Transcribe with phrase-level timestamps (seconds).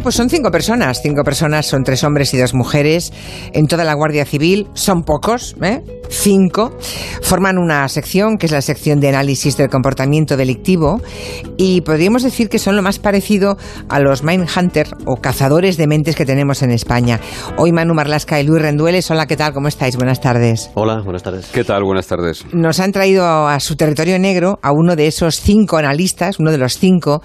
[0.00, 1.02] Bueno, pues son cinco personas.
[1.02, 3.12] Cinco personas, son tres hombres y dos mujeres.
[3.52, 5.82] En toda la Guardia Civil son pocos, ¿eh?
[6.08, 6.74] Cinco.
[7.20, 11.02] Forman una sección, que es la sección de análisis del comportamiento delictivo.
[11.58, 13.58] Y podríamos decir que son lo más parecido
[13.90, 17.20] a los Mindhunter o cazadores de mentes que tenemos en España.
[17.58, 19.10] Hoy Manu Marlasca y Luis Rendueles.
[19.10, 19.52] Hola, ¿qué tal?
[19.52, 19.96] ¿Cómo estáis?
[19.96, 20.70] Buenas tardes.
[20.76, 21.48] Hola, buenas tardes.
[21.52, 21.84] ¿Qué tal?
[21.84, 22.46] Buenas tardes.
[22.54, 26.58] Nos han traído a su territorio negro a uno de esos cinco analistas, uno de
[26.58, 27.20] los cinco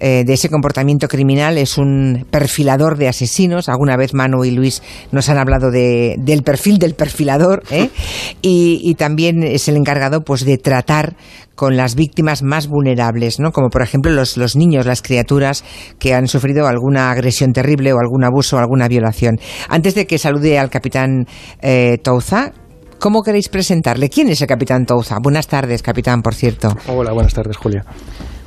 [0.00, 3.68] eh, de ese comportamiento criminal, es un perfilador de asesinos.
[3.68, 7.90] Alguna vez Manu y Luis nos han hablado de, del perfil del perfilador ¿eh?
[8.42, 11.16] y, y, también es el encargado pues, de tratar
[11.58, 13.50] con las víctimas más vulnerables, ¿no?
[13.50, 15.64] como por ejemplo los, los niños, las criaturas
[15.98, 19.40] que han sufrido alguna agresión terrible o algún abuso o alguna violación.
[19.68, 21.26] Antes de que salude al capitán
[21.60, 22.52] eh, Touza,
[22.98, 24.08] ¿Cómo queréis presentarle?
[24.08, 25.18] ¿Quién es el capitán Touza?
[25.22, 26.74] Buenas tardes, capitán, por cierto.
[26.88, 27.84] Hola, buenas tardes, Julia.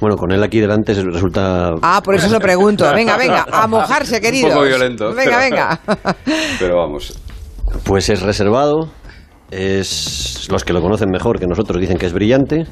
[0.02, 1.70] Bueno, con él aquí delante resulta...
[1.82, 2.86] Ah, por eso lo pregunto.
[2.94, 4.48] Venga, venga, a mojarse, querido.
[4.48, 5.14] Un poco violento.
[5.14, 5.80] Venga, venga.
[6.60, 7.18] Pero vamos.
[7.86, 8.90] Pues es reservado,
[9.52, 12.66] es los que lo conocen mejor que nosotros dicen que es brillante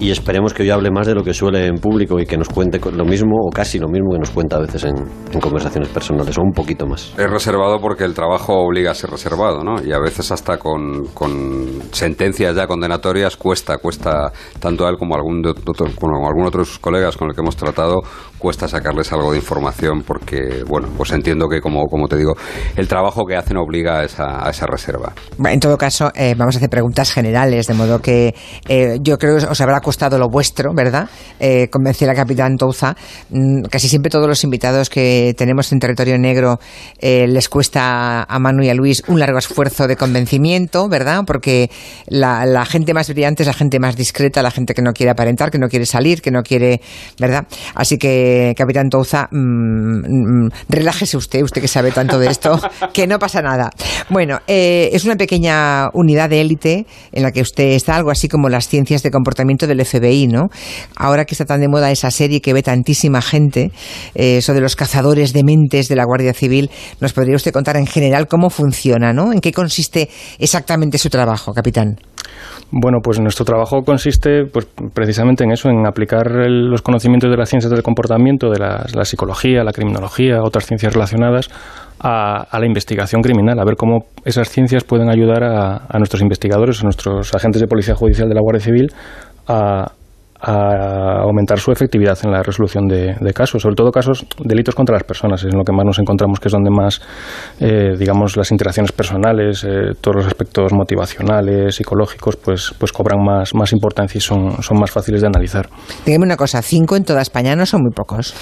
[0.00, 2.48] y esperemos que hoy hable más de lo que suele en público y que nos
[2.48, 4.96] cuente lo mismo o casi lo mismo que nos cuenta a veces en,
[5.32, 7.12] en, conversaciones personales o un poquito más.
[7.18, 9.82] Es reservado porque el trabajo obliga a ser reservado, ¿no?
[9.82, 15.14] Y a veces hasta con, con sentencias ya condenatorias cuesta, cuesta tanto a él como
[15.14, 18.00] a algún, otro, como a algún otro de sus colegas con el que hemos tratado,
[18.38, 22.34] cuesta sacarles algo de información porque, bueno, pues entiendo que como, como te digo,
[22.76, 25.12] el trabajo que hacen obliga a esa, a esa reserva.
[25.44, 28.34] En todo caso, eh, vamos a hacer preguntas generales, de modo que
[28.68, 31.08] eh, yo creo que os habrá costado lo vuestro, ¿verdad?
[31.40, 32.96] Eh, convencer al capitán Touza.
[33.30, 36.58] Mm, casi siempre todos los invitados que tenemos en territorio negro
[36.98, 41.22] eh, les cuesta a Manu y a Luis un largo esfuerzo de convencimiento, ¿verdad?
[41.26, 41.70] Porque
[42.06, 45.10] la, la, gente más brillante es la gente más discreta, la gente que no quiere
[45.10, 46.80] aparentar, que no quiere salir, que no quiere,
[47.18, 47.46] ¿verdad?
[47.74, 52.60] Así que, capitán Touza, mmm, mmm, relájese usted, usted que sabe tanto de esto,
[52.92, 53.70] que no pasa nada.
[54.10, 58.28] Bueno, eh, es una pequeña unidad de élite en la que usted está, algo así
[58.28, 60.48] como las ciencias de comportamiento del FBI, ¿no?
[60.96, 63.70] Ahora que está tan de moda esa serie que ve tantísima gente,
[64.14, 66.70] eh, de los cazadores de mentes de la Guardia Civil,
[67.00, 69.32] ¿nos podría usted contar en general cómo funciona, ¿no?
[69.32, 70.08] ¿En qué consiste
[70.38, 71.96] exactamente su trabajo, capitán?
[72.70, 77.48] Bueno, pues nuestro trabajo consiste pues, precisamente en eso, en aplicar los conocimientos de las
[77.48, 81.48] ciencias del comportamiento, de la, psicología, la criminología, otras ciencias relacionadas,
[82.00, 86.80] a, a, la investigación criminal, a ver cómo esas ciencias pueden ayudar a, nuestros investigadores,
[86.80, 88.88] a nuestros agentes de policía judicial de la Guardia Civil
[89.48, 89.92] a,
[90.40, 95.02] aumentar su efectividad en la resolución de, de, casos, sobre todo casos delitos contra las
[95.02, 97.00] personas, es en lo que más nos encontramos, que es donde más,
[97.58, 103.52] eh, digamos, las interacciones personales, eh, todos los aspectos motivacionales, psicológicos, pues, pues cobran más,
[103.52, 105.68] más importancia y son, son más fáciles de analizar.
[106.06, 108.32] Dígame una cosa, cinco en toda España no son muy pocos.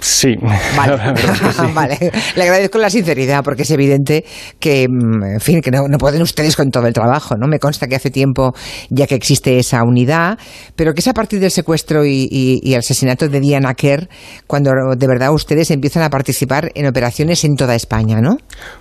[0.00, 0.34] Sí.
[0.76, 1.16] Vale.
[1.52, 1.62] sí.
[1.74, 1.98] vale.
[2.36, 4.24] Le agradezco la sinceridad porque es evidente
[4.58, 7.46] que, en fin, que no, no, pueden ustedes con todo el trabajo, ¿no?
[7.46, 8.54] Me consta que hace tiempo
[8.90, 10.38] ya que existe esa unidad,
[10.76, 14.08] pero que es a partir del secuestro y, y, asesinato de Diana Kerr
[14.46, 18.36] cuando de verdad ustedes empiezan a participar en operaciones en toda España, ¿no?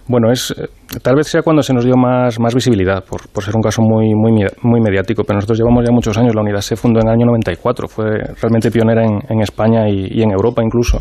[0.07, 0.53] Bueno, es
[1.01, 3.81] tal vez sea cuando se nos dio más, más visibilidad, por, por ser un caso
[3.81, 6.35] muy, muy, muy mediático, pero nosotros llevamos ya muchos años.
[6.35, 8.05] La unidad se fundó en el año 94, fue
[8.41, 10.99] realmente pionera en, en España y, y en Europa incluso.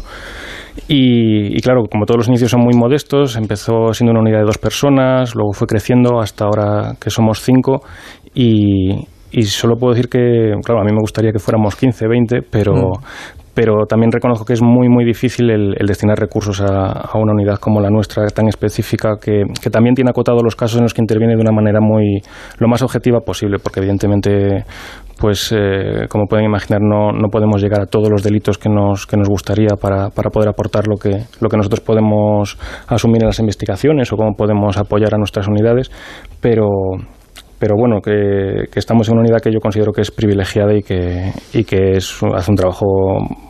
[0.89, 4.59] Y, claro, como todos los inicios son muy modestos, empezó siendo una unidad de dos
[4.59, 7.81] personas, luego fue creciendo hasta ahora que somos cinco
[8.35, 12.43] y, y solo puedo decir que, claro, a mí me gustaría que fuéramos 15, 20,
[12.51, 13.46] pero, mm.
[13.57, 17.81] Pero también reconozco que es muy, muy difícil el, destinar recursos a, una unidad como
[17.81, 21.35] la nuestra, tan específica, que, que, también tiene acotado los casos en los que interviene
[21.35, 22.21] de una manera muy,
[22.59, 24.67] lo más objetiva posible, porque evidentemente
[25.19, 29.07] pues eh, como pueden imaginar no, no, podemos llegar a todos los delitos que nos,
[29.07, 33.29] que nos gustaría para, para, poder aportar lo que, lo que nosotros podemos asumir en
[33.29, 35.91] las investigaciones o cómo podemos apoyar a nuestras unidades,
[36.43, 36.69] pero,
[37.59, 40.83] pero bueno, que, que, estamos en una unidad que yo considero que es privilegiada y
[40.83, 42.87] que, y que es, hace un trabajo,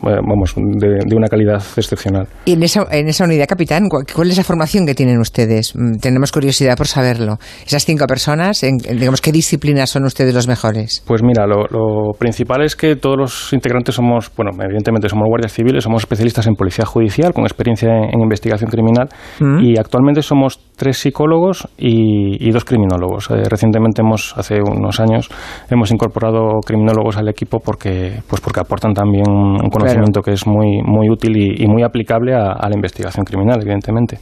[0.01, 2.27] vamos, de, de, una calidad excepcional.
[2.45, 5.73] Y en esa, en esa unidad, capitán, ¿cuál es la formación que tienen ustedes?
[6.01, 7.37] Tenemos curiosidad por saberlo.
[7.65, 11.03] Esas cinco personas, en, digamos, ¿qué disciplinas son ustedes los mejores?
[11.05, 15.53] Pues mira, lo, lo principal es que todos los integrantes somos, bueno, evidentemente somos guardias
[15.53, 19.09] civiles, somos especialistas en policía judicial, con experiencia en, en investigación criminal,
[19.39, 19.59] mm.
[19.59, 23.29] y actualmente somos tres psicólogos y, y dos criminólogos.
[23.31, 25.29] Eh, recientemente hemos hace unos años
[25.69, 30.81] hemos incorporado criminólogos al equipo porque pues porque aportan también un conocimiento que es muy
[30.83, 34.17] muy útil y, muy aplicable a, la investigación criminal, evidentemente.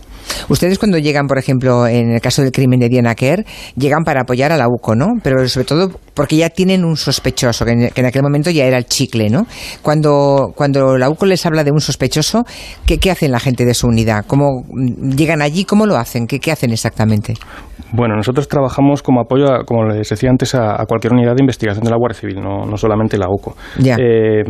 [0.49, 3.45] Ustedes cuando llegan, por ejemplo, en el caso del crimen de Diana Kerr,
[3.75, 5.07] llegan para apoyar a la UCO, ¿no?
[5.23, 8.85] Pero sobre todo porque ya tienen un sospechoso, que en, aquel momento ya era el
[8.85, 9.45] chicle, ¿no?
[9.81, 12.43] Cuando, cuando la UCO les habla de un sospechoso,
[12.85, 14.25] ¿qué, qué hacen la gente de su unidad?
[14.25, 14.63] ¿Cómo
[15.15, 15.65] llegan allí?
[15.65, 16.27] ¿Cómo lo hacen?
[16.27, 17.35] ¿Qué, qué hacen exactamente?
[17.91, 21.91] Bueno, nosotros trabajamos como apoyo, como les decía antes, a, cualquier unidad de investigación de
[21.91, 23.55] la Guardia Civil, no, no solamente la UCO.
[23.83, 24.43] Eh,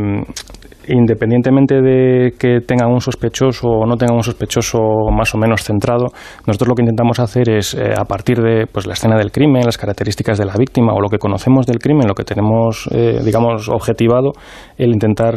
[0.88, 4.78] independientemente de que tengan un sospechoso o no tengan un sospechoso
[5.10, 6.06] más o menos centrado,
[6.46, 9.64] nosotros lo que intentamos hacer es, eh, a partir de pues, la escena del crimen,
[9.64, 13.20] las características de la víctima o lo que conocemos del crimen, lo que tenemos, eh,
[13.24, 14.32] digamos, objetivado,
[14.76, 15.34] el intentar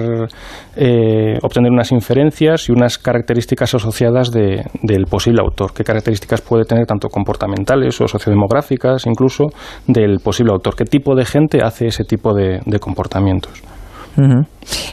[0.76, 5.74] eh, obtener unas inferencias y unas características asociadas del posible autor.
[5.74, 9.48] ¿Qué características puede tener tanto comportamentales o sociodemográficas incluso
[9.88, 10.76] del posible autor?
[10.76, 13.64] ¿Qué tipo de gente hace ese tipo de comportamientos?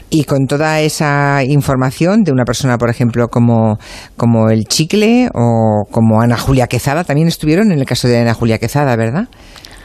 [0.09, 3.77] Y con toda esa información de una persona, por ejemplo, como,
[4.15, 8.33] como el Chicle o como Ana Julia Quezada, también estuvieron en el caso de Ana
[8.33, 9.27] Julia Quezada, ¿verdad?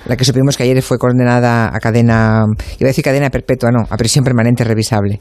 [0.07, 2.45] La que supimos que ayer fue condenada a cadena,
[2.79, 5.21] iba a decir cadena perpetua, no, a prisión permanente revisable.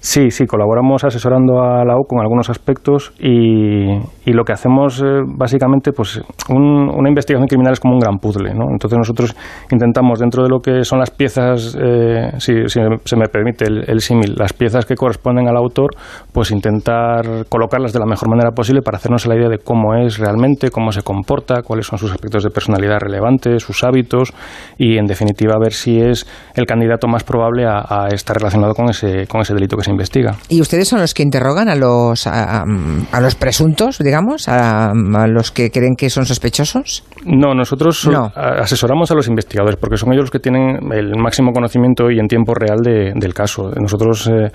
[0.00, 3.88] Sí, sí, colaboramos asesorando a la U con algunos aspectos y,
[4.26, 8.66] lo que hacemos eh, básicamente, pues una investigación criminal es como un gran puzzle, ¿no?
[8.70, 9.34] Entonces nosotros
[9.72, 14.34] intentamos dentro de lo que son las piezas, eh, si, se me permite el, símil,
[14.36, 15.90] las piezas que corresponden al autor,
[16.30, 20.18] pues intentar colocarlas de la mejor manera posible para hacernos la idea de cómo es
[20.18, 24.32] realmente, cómo se comporta, cuáles son sus aspectos de personalidad relevantes, sus hábitos
[24.76, 28.88] y en definitiva ver si es el candidato más probable a, a estar relacionado con
[28.90, 30.36] ese, con ese delito que se investiga.
[30.48, 32.64] ¿Y ustedes son los que interrogan a los, a,
[33.20, 34.92] los presuntos, digamos, a,
[35.28, 37.04] los que creen que son sospechosos?
[37.24, 42.10] No, nosotros asesoramos a los investigadores porque son ellos los que tienen el máximo conocimiento
[42.10, 43.70] y en tiempo real del caso.
[43.80, 44.50] Nosotros, eh,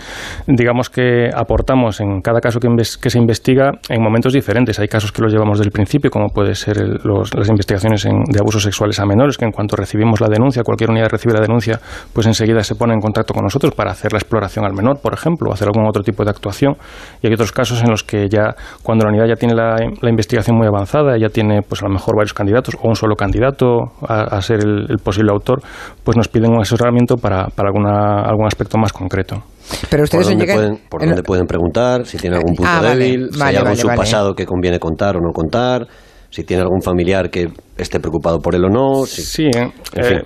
[0.48, 2.68] digamos que aportamos en cada caso que,
[3.02, 4.80] que, se investiga en momentos diferentes.
[4.80, 9.00] Hay casos que los llevamos del principio, como puede ser las investigaciones de abusos sexuales
[9.00, 11.80] a menores, que en cuanto recibimos la denuncia, cualquier unidad recibe la denuncia,
[12.14, 15.14] pues enseguida se pone en contacto con nosotros para hacer la exploración al menor, por
[15.14, 16.76] ejemplo ejemplo, o hacer algún otro tipo de actuación.
[17.22, 19.76] Y hay otros casos en los que ya, cuando la unidad ya tiene la,
[20.10, 23.94] investigación muy avanzada, ya tiene pues a lo mejor varios candidatos o un solo candidato
[24.08, 25.62] a, ser el, posible autor,
[26.04, 29.44] pues nos piden un asesoramiento para, para alguna, algún aspecto más concreto.
[29.90, 32.06] Pero ustedes ¿Por dónde, pueden, por dónde pueden preguntar?
[32.06, 35.16] Si tiene algún punto ah, débil, si hay algo en su pasado que conviene contar
[35.16, 35.88] o no contar
[36.34, 37.48] si tiene algún familiar que
[37.78, 39.06] esté preocupado por él o no.
[39.06, 40.24] sí, eh,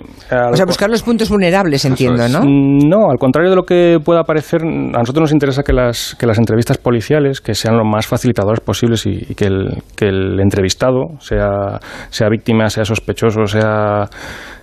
[0.50, 2.40] o sea, buscar los puntos vulnerables, entiendo, ¿no?
[2.44, 6.26] No, al contrario de lo que pueda parecer, a nosotros nos interesa que las, que
[6.26, 11.18] las entrevistas policiales que sean lo más facilitadoras posibles y, que, el, que el entrevistado,
[11.20, 11.78] sea,
[12.08, 14.08] sea víctima, sea sospechoso, sea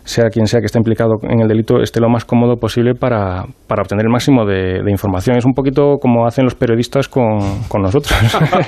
[0.06, 3.44] sea quien sea que esté implicado en el delito, esté lo más cómodo posible para,
[3.68, 5.36] para obtener el máximo de, información.
[5.36, 8.16] Es un poquito como hacen los periodistas con, con nosotros.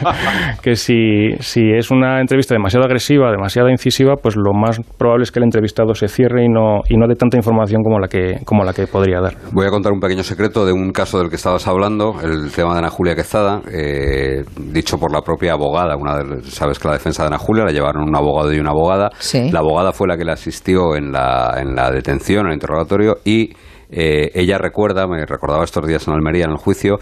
[0.61, 5.31] que si, si es una entrevista demasiado agresiva, demasiado incisiva, pues lo más probable es
[5.31, 8.39] que el entrevistado se cierre y no, y no dé tanta información como la, que,
[8.43, 9.35] como la que podría dar.
[9.51, 12.73] Voy a contar un pequeño secreto de un caso del que estabas hablando, el tema
[12.73, 15.95] de Ana Julia Quezada, eh, dicho por la propia abogada.
[15.95, 19.09] Una sabes que la defensa de Ana Julia la llevaron un abogado y una abogada.
[19.51, 21.26] La abogada fue la que le asistió en la
[21.57, 23.53] en la detención, en el interrogatorio, y
[23.89, 26.97] eh, ella recuerda, me recordaba estos días en Almería en el juicio,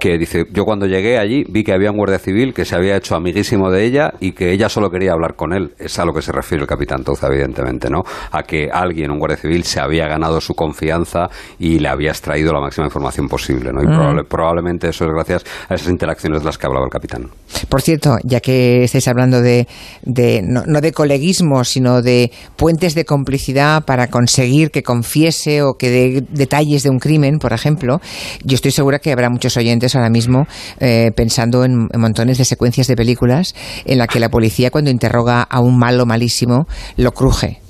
[0.00, 2.96] que dice, yo cuando llegué allí vi que había un guardia civil que se había
[2.96, 5.74] hecho amiguísimo de ella y que ella solo quería hablar con él.
[5.78, 8.00] Es a lo que se refiere el capitán Touza, evidentemente, ¿no?
[8.32, 12.52] A que alguien, un guardia civil, se había ganado su confianza y le había extraído
[12.52, 13.82] la máxima información posible, ¿no?
[13.82, 14.26] Y mm.
[14.26, 17.28] probablemente eso es gracias a esas interacciones de las que hablaba el capitán.
[17.68, 19.68] Por cierto, ya que estáis hablando de,
[20.02, 25.74] de no, no de coleguismo, sino de puentes de complicidad para conseguir que confiese o
[25.74, 28.00] que dé detalles de un crimen, por ejemplo,
[28.44, 30.46] yo estoy segura que habrá muchos oyentes ahora mismo
[30.78, 33.54] eh, pensando en, montones de secuencias de películas
[33.84, 36.66] en la que la policía cuando interroga a un malo malísimo
[36.96, 37.60] lo cruje.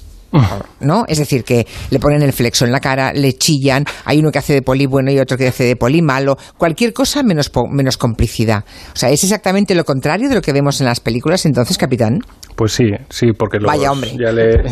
[0.78, 1.04] ¿No?
[1.08, 4.38] Es decir, que le ponen el flexo en la cara, le chillan, hay uno que
[4.38, 7.96] hace de poli bueno y otro que hace de poli malo, cualquier cosa menos, menos
[7.96, 8.64] complicidad.
[8.94, 12.20] O sea, es exactamente lo contrario de lo que vemos en las películas, entonces, capitán.
[12.60, 14.10] Pues sí, sí, porque Vaya hombre.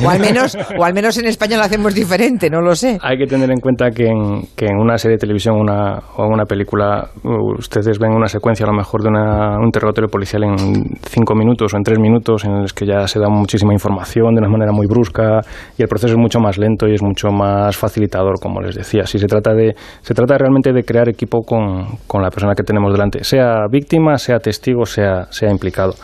[0.05, 2.99] o, al menos, o al menos en España lo hacemos diferente, no lo sé.
[3.01, 6.27] Hay que tener en cuenta que en, que en una serie de televisión una, o
[6.27, 7.09] una película
[7.57, 10.59] ustedes ven una secuencia a lo mejor de un interrogatorio policial en
[11.01, 14.41] cinco minutos o en tres minutos en los que ya se da muchísima información de
[14.41, 15.41] una manera muy brusca
[15.79, 19.07] y el proceso es mucho más lento y es mucho más facilitador, como les decía.
[19.07, 22.65] Si se trata, de, se trata realmente de crear equipo con, con la persona que
[22.65, 25.95] tenemos delante, sea víctima, sea testigo, sea, sea implicado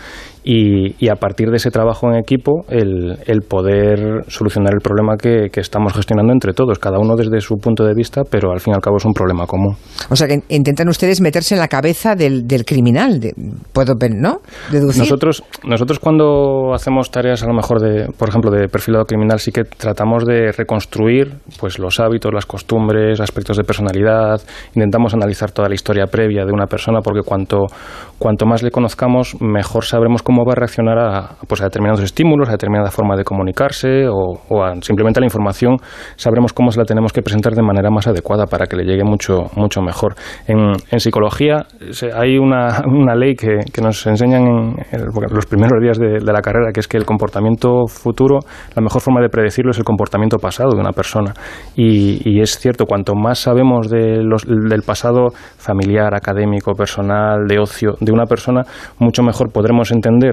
[0.45, 5.49] y, a partir de ese trabajo en equipo el, el poder solucionar el problema que,
[5.51, 8.73] que, estamos gestionando entre todos, cada uno desde su punto de vista, pero al fin
[8.73, 9.77] y al cabo es un problema común.
[10.11, 13.33] O sea que intentan ustedes meterse en la cabeza del, del criminal, de,
[13.73, 14.41] puedo ¿no?
[14.71, 15.03] Deducir.
[15.03, 19.51] Nosotros, nosotros cuando hacemos tareas a lo mejor de, por ejemplo, de perfilado criminal, sí
[19.51, 24.41] que tratamos de reconstruir pues los hábitos, las costumbres, aspectos de personalidad,
[24.75, 27.67] intentamos analizar toda la historia previa de una persona porque cuanto,
[28.19, 32.03] cuanto más le conozcamos, mejor sabremos cómo cómo va a reaccionar a, pues a determinados
[32.03, 34.35] estímulos, a determinada forma de comunicarse o,
[34.81, 35.76] simplemente a la información,
[36.17, 39.05] sabremos cómo se la tenemos que presentar de manera más adecuada para que le llegue
[39.05, 40.14] mucho, mucho mejor.
[40.49, 41.67] En, psicología
[42.14, 46.73] hay una, una ley que, que, nos enseñan en los primeros días de, la carrera,
[46.73, 48.41] que es que el comportamiento futuro,
[48.75, 51.35] la mejor forma de predecirlo es el comportamiento pasado de una persona.
[51.76, 57.95] Y, es cierto, cuanto más sabemos de los, del pasado familiar, académico, personal, de ocio
[58.00, 58.62] de una persona,
[58.99, 60.24] mucho mejor podremos entender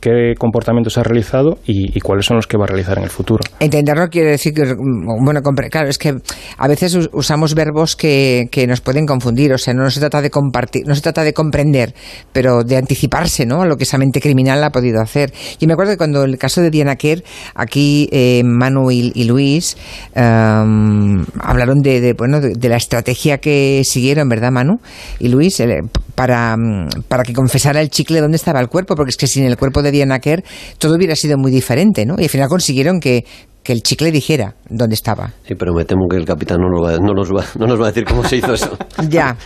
[0.00, 3.42] qué comportamientos ha realizado y, cuáles son los que va a realizar en el futuro.
[3.58, 6.14] Entenderlo quiere decir que, bueno, claro, es que
[6.58, 10.30] a veces usamos verbos que, que, nos pueden confundir, o sea, no se trata de
[10.30, 11.94] compartir, no se trata de comprender,
[12.32, 13.62] pero de anticiparse, ¿no?
[13.62, 15.32] A lo que esa mente criminal ha podido hacer.
[15.58, 17.22] Yo me acuerdo que cuando el caso de Diana Kerr,
[17.54, 19.76] aquí eh, Manu y, Luis
[20.14, 24.78] em, hablaron de, bueno, de, la estrategia que siguieron, ¿verdad, Manu
[25.18, 25.60] y Luis?
[26.16, 26.56] Para,
[27.06, 29.82] para que confesara el chicle dónde estaba el cuerpo, porque es que sin el cuerpo
[29.82, 30.42] de Diana Kerr
[30.78, 32.16] todo hubiera sido muy diferente, ¿no?
[32.18, 33.24] Y al final consiguieron que,
[33.66, 35.32] que el chicle dijera dónde estaba.
[35.42, 37.86] Sí, pero me temo que el capitán no, va, no, nos, va, no nos va
[37.86, 38.78] a decir cómo se hizo eso.
[39.08, 39.36] ya.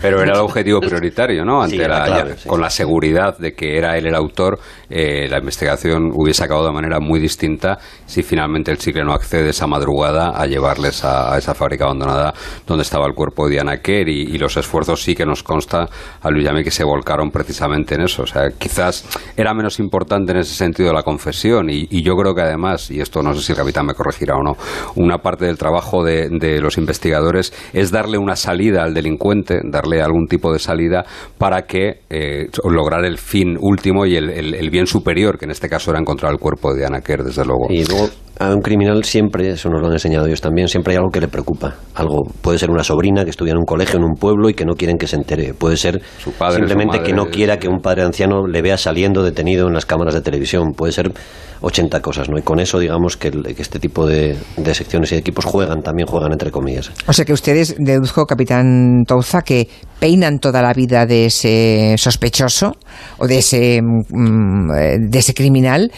[0.00, 1.60] Pero era el objetivo prioritario, ¿no?
[1.62, 6.42] Ante la, Con la seguridad de que era él el autor, eh, la investigación hubiese
[6.42, 11.04] acabado de manera muy distinta si finalmente el chicle no accede esa madrugada a llevarles
[11.04, 12.32] a, esa fábrica abandonada
[12.66, 15.86] donde estaba el cuerpo de Diana Kerr y, los esfuerzos sí que nos consta
[16.22, 18.22] a Luis Yami que se volcaron precisamente en eso.
[18.22, 19.04] O sea, quizás
[19.36, 23.02] era menos importante en ese sentido la confesión y, y yo creo que además, y
[23.02, 24.56] esto no sé si el capitán me corregirá o no,
[24.96, 26.28] una parte del trabajo de,
[26.60, 31.04] los investigadores es darle una salida al delincuente, darle algún tipo de salida
[31.38, 35.90] para que eh, lograr el fin último y el, bien superior, que en este caso
[35.90, 37.66] era encontrar el cuerpo de Ana Kerr, desde luego.
[37.70, 38.08] Y luego
[38.40, 41.20] a un criminal siempre, eso nos lo han enseñado ellos también, siempre hay algo que
[41.20, 41.74] le preocupa.
[41.94, 44.64] Algo puede ser una sobrina que estudia en un colegio en un pueblo y que
[44.64, 45.52] no quieren que se entere.
[45.52, 49.22] Puede ser su padre, simplemente que no quiera que un padre anciano le vea saliendo
[49.22, 50.72] detenido en las cámaras de televisión.
[50.74, 51.12] Puede ser
[51.60, 52.38] 80 cosas, ¿no?
[52.38, 54.38] Y con eso digamos que, este tipo de,
[54.72, 56.90] secciones y de equipos juegan, también juegan entre comillas.
[57.06, 59.68] O sea que ustedes, deduzco, capitán Touza, que
[59.98, 62.74] peinan toda la vida de ese sospechoso
[63.18, 65.92] o de ese, mm, eh, de ese criminal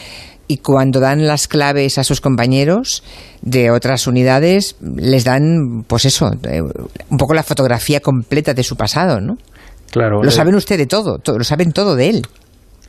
[0.53, 3.03] y cuando dan las claves a sus compañeros
[3.41, 6.61] de otras unidades, les dan, pues eso, eh,
[7.09, 9.39] un poco la fotografía completa de su pasado, ¿no?
[9.91, 10.23] Claro.
[10.23, 12.27] Lo eh, saben ustedes todo, todo, lo saben todo de él.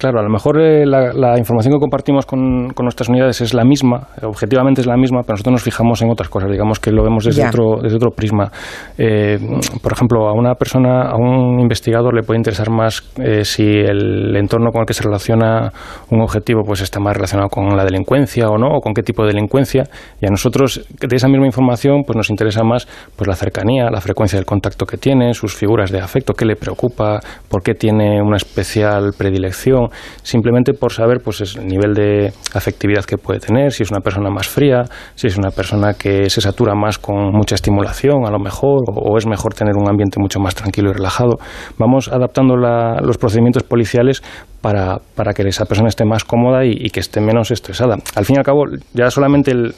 [0.03, 4.09] Claro, a lo mejor eh, la, información que compartimos con, nuestras unidades es la misma,
[4.21, 7.23] objetivamente es la misma, pero nosotros nos fijamos en otras cosas, digamos que lo vemos
[7.23, 8.51] desde, otro, desde otro prisma.
[8.97, 9.37] Eh,
[9.81, 14.35] por ejemplo, a una persona, a un investigador le puede interesar más eh, si el
[14.35, 15.71] entorno con el que se relaciona
[16.09, 19.23] un objetivo pues está más relacionado con la delincuencia o no, o con qué tipo
[19.23, 19.83] de delincuencia,
[20.19, 24.01] y a nosotros de esa misma información pues nos interesa más pues la cercanía, la
[24.01, 28.21] frecuencia del contacto que tiene, sus figuras de afecto, qué le preocupa, por qué tiene
[28.21, 33.83] una especial predilección simplemente por saber pues el nivel de afectividad que puede tener, si
[33.83, 34.83] es una persona más fría,
[35.15, 39.17] si es una persona que se satura más con mucha estimulación a lo mejor, o,
[39.17, 41.37] es mejor tener un ambiente mucho más tranquilo y relajado.
[41.77, 44.23] Vamos adaptando los procedimientos policiales
[44.61, 47.97] para, para, que esa persona esté más cómoda y, que esté menos estresada.
[48.15, 49.73] Al fin y al cabo, ya solamente el,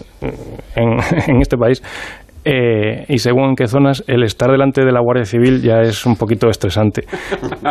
[0.76, 1.00] en
[1.42, 1.82] este país
[2.48, 6.06] eh, y según en qué zonas, el estar delante de la Guardia Civil ya es
[6.06, 7.06] un poquito estresante.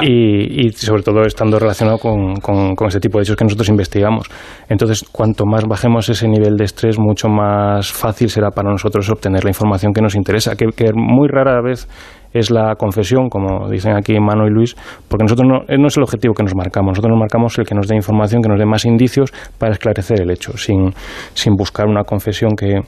[0.03, 4.29] Y, sobre todo estando relacionado con, con, ese tipo de hechos que nosotros investigamos.
[4.69, 9.45] Entonces, cuanto más bajemos ese nivel de estrés, mucho más fácil será para nosotros obtener
[9.45, 11.89] la información que nos interesa, que, muy rara vez
[12.33, 14.75] es la confesión, como dicen aquí Mano y Luis,
[15.09, 17.75] porque nosotros no, no, es el objetivo que nos marcamos, nosotros nos marcamos el que
[17.75, 20.93] nos dé información, que nos dé más indicios para esclarecer el hecho, sin,
[21.35, 22.81] sin buscar una confesión que,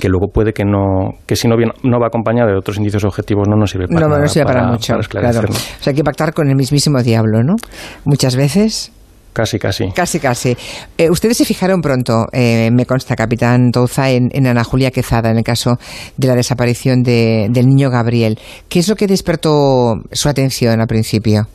[0.00, 3.04] que luego puede que no que si no bien no va acompañada de otros indicios
[3.04, 5.48] objetivos no nos sirve para, no, no sirve para, mucho claro.
[5.48, 7.56] o sea hay que pactar con el mismísimo diablo no
[8.04, 8.92] muchas veces
[9.38, 9.92] Casi, casi.
[9.92, 10.56] Casi, casi.
[10.96, 15.38] Eh, ustedes se fijaron pronto, eh, me consta, capitán Touza, en, Ana Julia Quezada, en
[15.38, 15.78] el caso
[16.16, 18.36] de la desaparición de, del niño Gabriel.
[18.68, 21.46] ¿Qué es lo que despertó su atención al principio?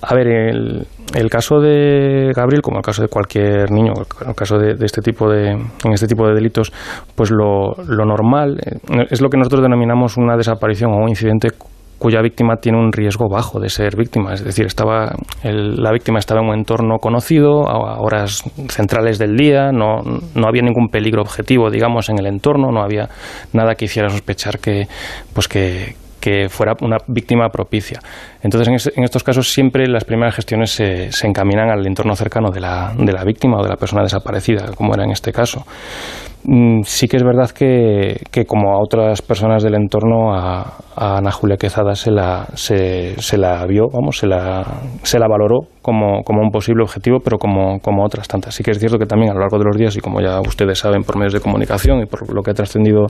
[0.00, 3.92] A ver, el, el caso de Gabriel, como el caso de cualquier niño,
[4.26, 6.72] el caso de, este tipo de, en este tipo de delitos,
[7.14, 11.48] pues lo, lo normal eh, es lo que nosotros denominamos una desaparición o un incidente
[11.98, 14.32] cuya víctima tiene un riesgo bajo de ser víctima.
[14.32, 19.72] Es decir, estaba la víctima estaba en un entorno conocido, a horas centrales del día,
[19.72, 20.02] no,
[20.34, 23.08] no había ningún peligro objetivo, digamos, en el entorno, no había
[23.52, 24.86] nada que hiciera sospechar que,
[25.34, 28.00] pues que, que fuera una víctima propicia.
[28.42, 32.60] Entonces, en, estos casos siempre las primeras gestiones se, se encaminan al entorno cercano de
[32.60, 35.66] la, de la, víctima o de la persona desaparecida, como era en este caso.
[36.50, 41.30] Mm, sí que es verdad que, que como a otras personas del entorno, a, Ana
[41.30, 44.64] Julia Quezada se la, se, la vio, vamos, se la,
[45.02, 48.54] se la valoró como, como un posible objetivo, pero como, como otras tantas.
[48.54, 50.40] Sí que es cierto que también a lo largo de los días, y como ya
[50.40, 53.06] ustedes saben por medios de comunicación y por lo que ha trascendido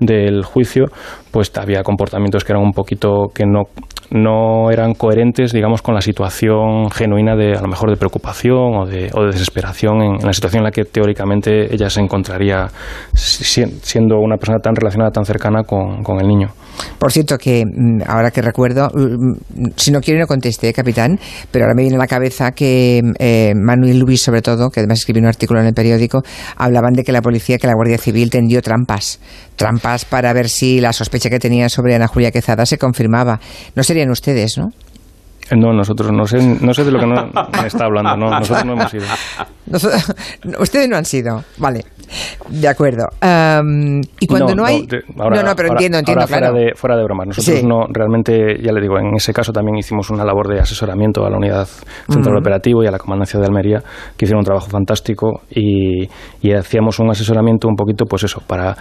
[0.00, 0.86] del juicio,
[1.30, 3.64] pues había comportamientos que eran un poquito que no,
[4.10, 8.86] no eran coherentes, digamos, con la situación genuina de, a lo mejor, de preocupación o
[8.86, 12.68] de, o de desesperación en, la situación en la que teóricamente ella se encontraría
[13.14, 16.48] siendo una persona tan relacionada, tan cercana con, con el niño.
[16.98, 21.18] Por cierto, que mm, ahora que recuerdo, mm, si no quiere no conteste, capitán,
[21.50, 24.98] pero ahora me viene a la cabeza que eh, Manuel Luis, sobre todo, que además
[25.00, 26.22] escribió un artículo en el periódico,
[26.56, 29.20] hablaban de que la policía, que la Guardia Civil tendió trampas,
[29.56, 33.40] trampas para ver si la sospecha que tenía sobre Ana Julia Quezada se confirmaba.
[33.74, 34.70] No serían ustedes, ¿no?
[35.54, 38.64] No, nosotros no sé, no sé de lo que no, me está hablando, no, nosotros
[38.64, 39.04] no hemos ido.
[40.60, 41.84] ustedes no han sido, vale.
[42.48, 43.04] De acuerdo.
[44.20, 44.86] y cuando no, hay.
[45.14, 47.28] No, no, pero entiendo, entiendo, fuera De, fuera de bromas.
[47.28, 51.24] Nosotros no, realmente, ya le digo, en ese caso también hicimos una labor de asesoramiento
[51.24, 51.68] a la Unidad
[52.08, 53.82] Central Operativo y a la Comandancia de Almería,
[54.16, 56.08] que hicieron un trabajo fantástico y,
[56.56, 58.76] hacíamos un asesoramiento un poquito, pues eso, para,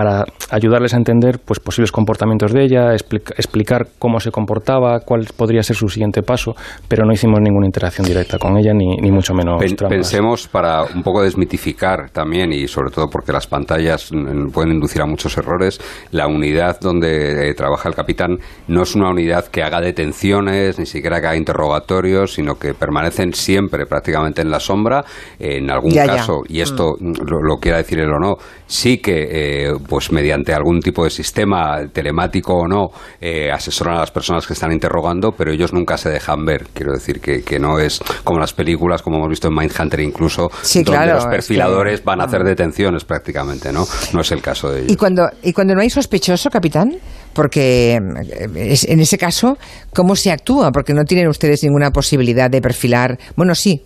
[0.00, 5.62] para ayudarles a entender pues posibles comportamientos de ella, explicar cómo se comportaba, cuál podría
[5.62, 6.54] ser su siguiente paso,
[6.88, 9.62] pero no hicimos ninguna interacción directa con ella, ni, ni mucho menos.
[9.90, 14.10] pensemos para un poco desmitificar también y sobre todo porque las pantallas
[14.54, 15.78] pueden inducir a muchos errores,
[16.12, 18.38] la unidad donde eh, trabaja el capitán
[18.68, 23.34] no es una unidad que haga detenciones, ni siquiera que haga interrogatorios, sino que permanecen
[23.34, 25.04] siempre prácticamente en la sombra,
[25.38, 27.12] en algún caso, y esto mm.
[27.26, 31.80] lo, quiera decir él o no, sí que eh, pues mediante algún tipo de sistema
[31.92, 36.10] telemático o no, eh, asesoran a las personas que están interrogando, pero ellos nunca se
[36.10, 36.68] dejan ver.
[36.72, 40.48] Quiero decir que, que no es como las películas, como hemos visto en Mindhunter incluso,
[40.84, 43.84] donde los perfiladores van a hacer detenciones prácticamente, ¿no?
[44.12, 44.92] No es el caso de ellos.
[44.92, 46.96] ¿Y cuando, y cuando no hay sospechoso, capitán?
[47.32, 49.58] Porque eh, en ese caso,
[49.92, 50.70] ¿cómo se actúa?
[50.70, 53.18] Porque no tienen ustedes ninguna posibilidad de perfilar.
[53.34, 53.82] Bueno, sí,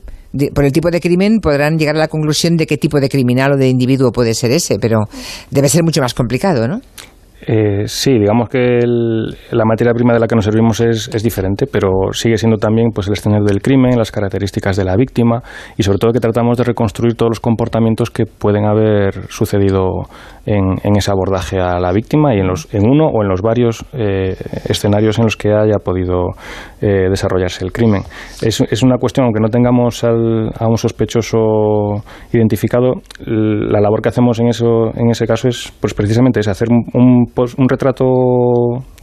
[0.55, 3.53] por el tipo de crimen podrán llegar a la conclusión de qué tipo de criminal
[3.53, 5.01] o de individuo puede ser ese, pero
[5.51, 6.81] debe ser mucho más complicado, ¿no?
[7.47, 12.13] Eh, sí, digamos que la materia prima de la que nos servimos es, diferente, pero
[12.13, 15.43] sigue siendo también pues, el escenario del crimen, las características de la víctima
[15.77, 20.03] y sobre todo que tratamos de reconstruir todos los comportamientos que pueden haber sucedido
[20.47, 23.85] en, ese abordaje a la víctima y en, los, en uno o en los varios
[23.93, 26.33] eh, escenarios en los que haya podido
[26.81, 28.03] eh, desarrollarse el crimen.
[28.43, 32.03] Es, es, una cuestión, aunque no tengamos a un sospechoso
[32.33, 36.69] identificado, la labor que hacemos en, eso, en ese caso es pues, precisamente es hacer
[36.71, 38.05] un pues, un retrato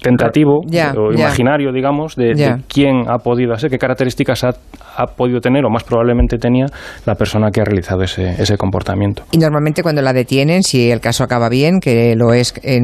[0.02, 5.70] tentativo o imaginario, digamos, de, quién ha podido hacer, qué características ha, podido tener o
[5.70, 6.66] más probablemente tenía
[7.06, 9.24] la persona que ha realizado ese, ese comportamiento.
[9.32, 12.84] Y normalmente cuando la detienen, si el caso acaba bien, que lo es en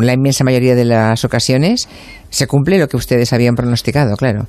[0.00, 1.88] la inmensa mayoría de las ocasiones,
[2.28, 4.46] se cumple lo que ustedes habían pronosticado, claro.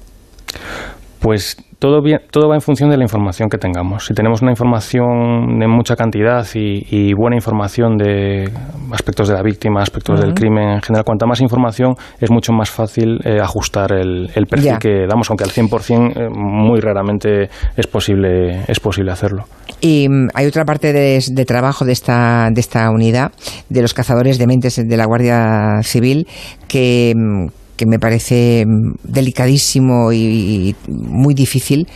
[1.21, 4.07] Pues todo, bien, todo va en función de la información que tengamos.
[4.07, 8.49] Si tenemos una información de mucha cantidad y, buena información de
[8.91, 12.71] aspectos de la víctima, aspectos del crimen en general, cuanta más información es mucho más
[12.71, 18.63] fácil eh, ajustar el, perfil que damos, aunque al 100% eh, muy raramente es posible,
[18.67, 19.45] es posible hacerlo.
[19.79, 23.31] Y mm, hay otra parte de, de, trabajo de esta, de esta unidad,
[23.69, 26.27] de los cazadores de mentes de la Guardia Civil,
[26.67, 31.87] que mm, que me parece mm, delicadísimo y, muy difícil,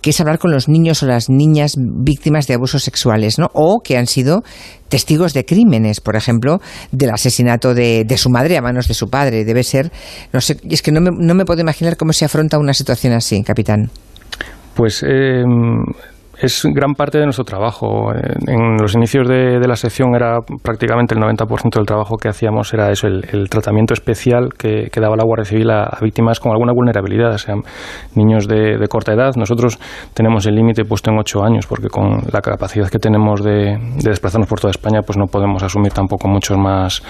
[0.00, 3.50] que es hablar con los niños o las niñas víctimas de abusos sexuales, ¿no?
[3.52, 4.42] O que han sido
[4.88, 6.62] testigos de crímenes, por ejemplo,
[6.92, 9.44] del asesinato de, su madre a manos de su padre.
[9.44, 9.92] Debe ser,
[10.32, 13.12] no sé, es que no me, no me puedo imaginar cómo se afronta una situación
[13.12, 13.90] así, capitán.
[14.74, 15.44] Pues eh,
[16.40, 18.12] es gran parte de nuestro trabajo.
[18.46, 22.90] En los inicios de, la sección era prácticamente el 90% del trabajo que hacíamos era
[22.90, 27.38] eso, el, tratamiento especial que, daba la Guardia Civil a, víctimas con alguna vulnerabilidad, o
[27.38, 27.54] sea,
[28.14, 29.32] niños de, corta edad.
[29.36, 29.78] Nosotros
[30.14, 34.48] tenemos el límite puesto en 8 años porque con la capacidad que tenemos de, desplazarnos
[34.48, 37.02] por toda España pues no podemos asumir tampoco muchos más,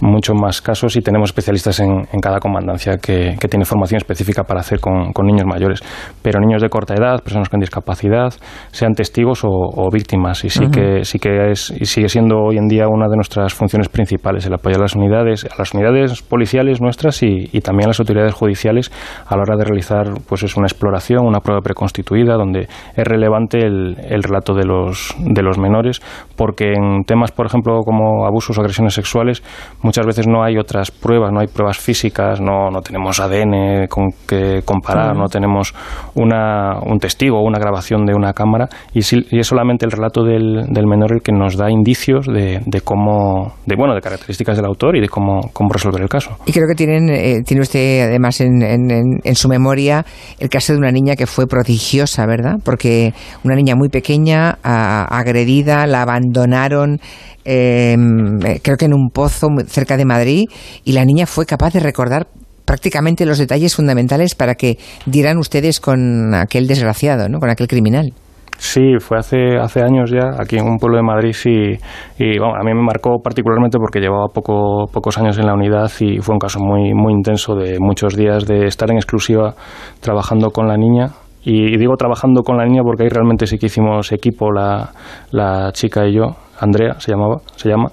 [0.00, 4.60] muchos más casos y tenemos especialistas en, cada comandancia que, que, tiene formación específica para
[4.60, 5.80] hacer con niños mayores.
[6.22, 8.34] Pero niños de corta edad, personas con discapacidad,
[8.70, 10.44] sean testigos o, víctimas.
[10.44, 13.54] Y sí que sí que es y sigue siendo hoy en día una de nuestras
[13.54, 17.86] funciones principales el apoyar a las unidades, a las unidades policiales nuestras y, y también
[17.86, 18.92] a las autoridades judiciales
[19.26, 23.58] a la hora de realizar pues es una exploración, una prueba preconstituida donde es relevante
[23.58, 26.00] el, el relato de los de los menores
[26.36, 29.42] porque en temas por ejemplo como abusos o agresiones sexuales
[29.82, 34.10] muchas veces no hay otras pruebas, no hay pruebas físicas, no, no tenemos ADN con
[34.26, 35.74] que comparar, no tenemos
[36.14, 38.57] una, un testigo o una grabación de una cámara
[38.92, 42.80] y, es solamente el relato del, del, menor el que nos da indicios de, de,
[42.80, 46.36] cómo, de bueno, de características del autor y de cómo, cómo resolver el caso.
[46.46, 50.04] Y creo que tienen, eh, tiene usted además en, en, en, su memoria
[50.38, 52.56] el caso de una niña que fue prodigiosa, ¿verdad?
[52.64, 53.12] Porque
[53.44, 57.00] una niña muy pequeña, agredida, la abandonaron
[57.44, 60.44] em, eh, creo que en un pozo cerca de Madrid,
[60.84, 62.26] y la niña fue capaz de recordar
[62.68, 67.38] prácticamente los detalles fundamentales para que dieran ustedes con aquel desgraciado, ¿no?
[67.38, 68.12] con aquel criminal.
[68.60, 71.74] Sí, fue hace, hace años ya, aquí en un pueblo de Madrid, y,
[72.18, 76.18] y a mí me marcó particularmente porque llevaba poco, pocos años en la unidad y
[76.18, 79.54] fue un caso muy, muy intenso de muchos días de estar en exclusiva
[80.00, 81.10] trabajando con la niña.
[81.44, 84.90] Y, digo trabajando con la niña porque ahí realmente sí que hicimos equipo la,
[85.30, 87.90] la chica y yo, Andrea se llamaba, se llama,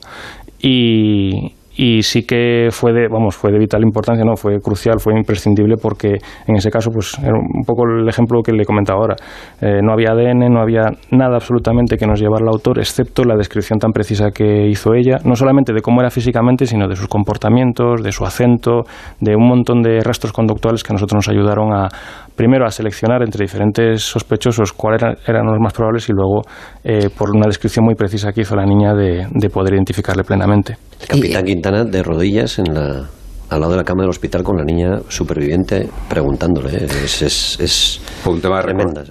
[0.59, 5.13] y, y sí que fue de, vamos, fue de vital importancia, no, fue crucial, fue
[5.13, 9.15] imprescindible porque en ese caso, pues era un poco el ejemplo que le comentaba ahora.
[9.61, 13.35] Eh, no había ADN, no había nada absolutamente que nos llevara al autor, excepto la
[13.35, 17.07] descripción tan precisa que hizo ella, no solamente de cómo era físicamente, sino de sus
[17.07, 18.83] comportamientos, de su acento,
[19.19, 21.89] de un montón de rastros conductuales que a nosotros nos ayudaron a,
[22.35, 26.41] primero a seleccionar entre diferentes sospechosos cuáles eran, los más probables y luego,
[26.83, 30.77] eh, por una descripción muy precisa que hizo la niña, de, de poder identificarle plenamente.
[31.01, 33.09] El capitán Quintana de rodillas en la
[33.49, 36.77] al lado de la cama del hospital con la niña superviviente preguntándole.
[36.77, 36.87] ¿eh?
[37.03, 39.03] Es, es, es un tema tremenda.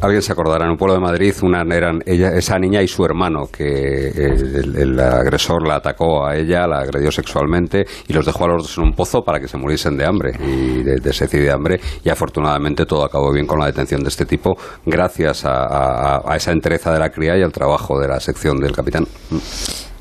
[0.00, 3.04] alguien se acordará, en un pueblo de Madrid una, eran ella, esa niña y su
[3.04, 8.48] hermano, que el, agresor la atacó a ella, la agredió sexualmente y los dejó a
[8.48, 11.28] los dos en un pozo para que se muriesen de hambre y de, de sed
[11.32, 11.80] y de hambre.
[12.04, 16.52] Y afortunadamente todo acabó bien con la detención de este tipo, gracias a, a esa
[16.52, 19.06] entereza de la cría y al trabajo de la sección del capitán.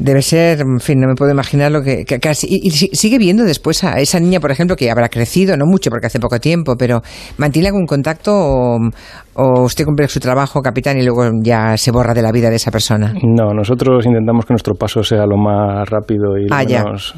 [0.04, 2.48] Debe ser, en fin, no me puedo imaginar lo que, casi.
[2.50, 6.08] Y, sigue viendo después a esa niña, por ejemplo, que habrá crecido, no mucho porque
[6.08, 7.04] hace poco tiempo, pero
[7.38, 8.80] ¿mantiene algún contacto o,
[9.34, 12.58] ¿O usted cumple su trabajo, capitán, y luego ya se borra de la vida de
[12.58, 13.14] esa persona?
[13.24, 17.16] No, nosotros intentamos que nuestro paso sea lo más rápido y lo ah, menos...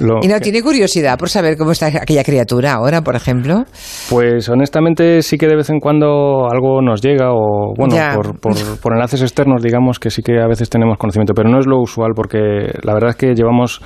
[0.22, 3.64] ¿Y no tiene curiosidad por saber cómo está aquella criatura ahora, por ejemplo?
[4.08, 8.54] Pues honestamente sí que de vez en cuando algo nos llega o, bueno, por, por,
[8.80, 11.80] por enlaces externos digamos que sí que a veces tenemos conocimiento, pero no es lo
[11.80, 13.82] usual porque la verdad es que llevamos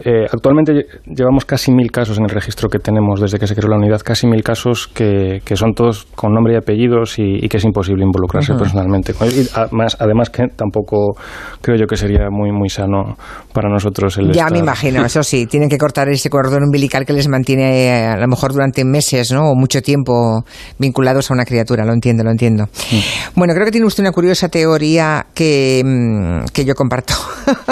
[0.00, 3.68] eh, actualmente llevamos casi mil casos en el registro que tenemos desde que se creó
[3.68, 7.56] la unidad, casi mil casos que, que son todos con nombre y apellidos y, que
[7.56, 9.14] es imposible involucrarse personalmente.
[9.54, 11.16] además, además que tampoco
[11.60, 13.16] creo yo que sería muy muy sano
[13.52, 17.12] para nosotros el Ya me imagino, eso sí, tienen que cortar ese cordón umbilical que
[17.12, 19.50] les mantiene eh, a lo mejor durante meses ¿no?
[19.50, 20.44] o mucho tiempo
[20.78, 22.64] vinculados a una criatura, lo entiendo, lo entiendo.
[22.64, 23.38] Mm.
[23.38, 27.14] Bueno, creo que tiene usted una curiosa teoría que, mm, que yo comparto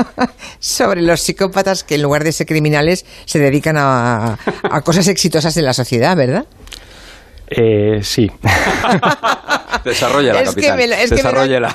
[0.59, 5.57] sobre los psicópatas que en lugar de ser criminales se dedican a, a cosas exitosas
[5.57, 6.47] en la sociedad, ¿verdad?
[7.49, 8.29] Eh, sí.
[9.85, 11.23] Desarrolla es Que me, es que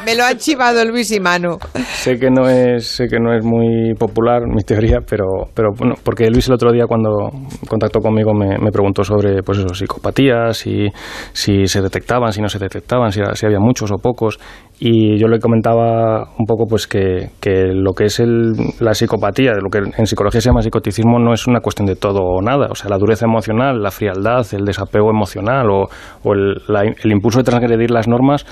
[0.05, 1.57] me lo, ha chivado Luis y Manu.
[1.93, 5.95] Sé que no es, sé que no es muy popular mi teoría, pero, pero bueno,
[6.03, 7.29] porque Luis el otro día cuando
[7.69, 10.87] contactó conmigo me, me preguntó sobre pues eso, psicopatías, si,
[11.31, 14.39] si se detectaban, si no se detectaban, si, si había muchos o pocos.
[14.83, 19.51] Y yo le comentaba un poco pues que, que lo que es el, la psicopatía,
[19.61, 22.65] lo que en psicología se llama psicoticismo, no es una cuestión de todo o nada.
[22.71, 25.83] O sea, la dureza emocional, la frialdad, el desapego emocional o,
[26.23, 26.55] o el,
[27.03, 28.43] el impulso de transgredir las normas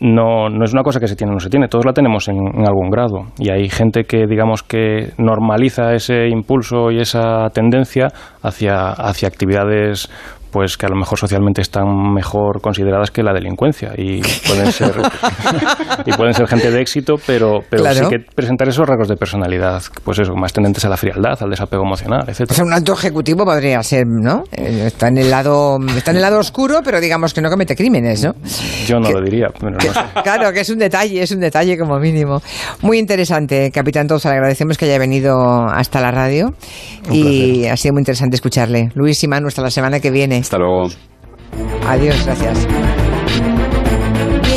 [0.00, 2.26] no, no es una cosa que se tiene o no se tiene, todos la tenemos
[2.28, 3.26] en, en, algún grado.
[3.38, 8.08] Y hay gente que, digamos, que normaliza ese impulso y esa tendencia
[8.42, 10.10] hacia, hacia actividades
[10.56, 14.94] pues que a lo mejor socialmente están mejor consideradas que la delincuencia y pueden ser
[16.06, 19.82] y pueden ser gente de éxito pero pero sí que presentar esos rasgos de personalidad
[20.02, 22.52] pues eso más tendentes a la frialdad al desapego emocional etcétera.
[22.52, 26.16] O sea, un alto ejecutivo podría ser no eh, está en el lado está en
[26.16, 28.32] el lado oscuro pero digamos que no comete crímenes no
[28.86, 29.48] yo no lo diría
[30.24, 32.40] claro que es un detalle es un detalle como mínimo.
[32.80, 36.54] Muy interesante capitán le agradecemos que haya venido hasta la radio
[37.10, 38.90] y ha sido muy interesante escucharle.
[38.94, 40.88] Luis y Manu hasta la semana que viene hasta luego.
[41.88, 42.68] Adiós, gracias.